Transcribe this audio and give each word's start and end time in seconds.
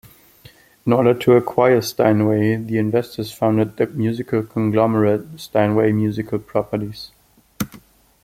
In 0.83 0.93
order 0.93 1.13
to 1.13 1.33
acquire 1.35 1.79
Steinway, 1.79 2.55
the 2.55 2.79
investors 2.79 3.31
founded 3.31 3.77
the 3.77 3.85
musical 3.85 4.41
conglomerate 4.41 5.39
Steinway 5.39 5.91
Musical 5.91 6.39
Properties. 6.39 7.11